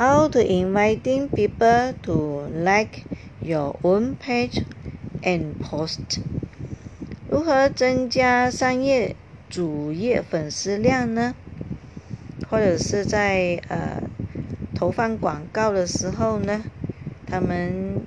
[0.00, 3.04] How to inviting people to like
[3.42, 4.62] your own page
[5.22, 6.20] and post？
[7.28, 9.14] 如何增加商业
[9.50, 11.34] 主页粉丝量呢？
[12.48, 14.02] 或者是在呃
[14.74, 16.64] 投放广告的时候呢，
[17.26, 18.00] 他们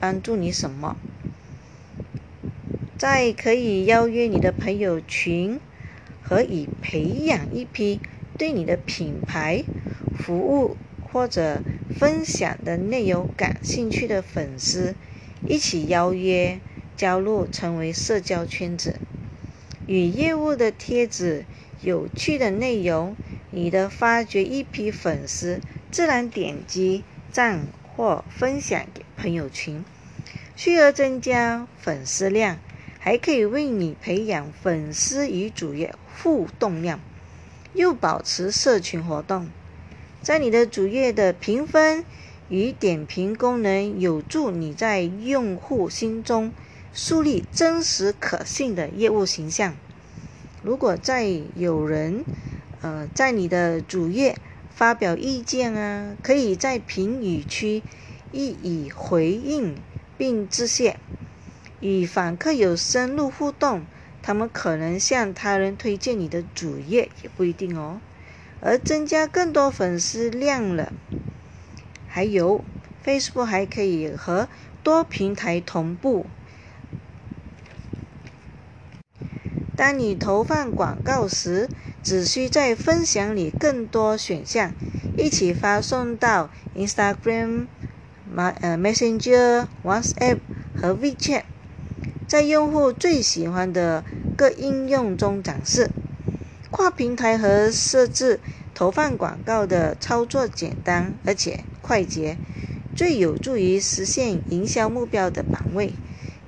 [0.00, 0.96] 帮助你什么？
[2.98, 5.60] 在可以邀约你的朋友群
[6.24, 8.00] 和以培养一批
[8.36, 9.62] 对你的品牌、
[10.12, 10.76] 服务。
[11.12, 14.94] 或者分享的内容感兴趣的粉丝，
[15.46, 16.60] 一起邀约
[16.96, 19.00] 加入，成为社交圈子。
[19.86, 21.44] 与业务的贴子、
[21.82, 23.16] 有趣的内容，
[23.50, 25.60] 你的发掘一批粉丝，
[25.90, 29.84] 自然点击赞或分享给朋友群，
[30.54, 32.58] 需而增加粉丝量，
[33.00, 37.00] 还可以为你培养粉丝与主页互动量，
[37.74, 39.48] 又保持社群活动。
[40.22, 42.04] 在你的主页的评分
[42.50, 46.52] 与点评功能，有助你在用户心中
[46.92, 49.74] 树立真实可信的业务形象。
[50.62, 52.26] 如果在有人，
[52.82, 54.36] 呃，在你的主页
[54.68, 57.82] 发表意见啊，可以在评语区
[58.32, 59.74] 予以回应
[60.18, 60.98] 并致谢。
[61.80, 63.86] 与访客有深入互动，
[64.20, 68.02] 他们可能向他人推荐你的主页，也不一定哦。
[68.60, 70.92] 而增加更多粉丝量了，
[72.06, 72.62] 还有
[73.04, 74.48] Facebook 还可以和
[74.82, 76.26] 多平台同步。
[79.76, 81.70] 当你投放广告时，
[82.02, 84.72] 只需在分享里更多选项，
[85.16, 87.66] 一起发送到 Instagram、
[88.36, 90.38] 呃 Messenger、WhatsApp
[90.76, 91.44] 和 WeChat，
[92.26, 94.04] 在用户最喜欢的
[94.36, 95.90] 各应用中展示。
[96.70, 98.38] 跨平台和设置
[98.74, 102.38] 投放广告的操作简单而且快捷，
[102.94, 105.92] 最有助于实现营销目标的版位，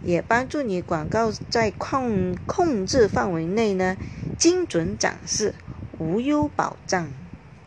[0.05, 3.98] 也帮助你广告在控控制范围内呢
[4.39, 5.55] 精准展示，
[5.98, 7.13] 无忧保障。